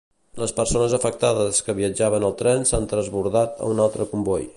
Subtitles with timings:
[0.43, 4.49] Les persones afectades que viatjaven al tren s'han transbordat a un altre comboi.